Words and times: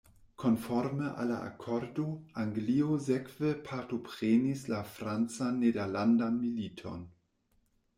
Konforme 0.43 1.09
al 1.23 1.29
la 1.31 1.37
akordo, 1.49 2.05
Anglio 2.45 2.97
sekve 3.11 3.53
partoprenis 3.71 4.67
la 4.75 4.83
Francan-Nederlandan 4.97 6.45
militon. 6.45 7.11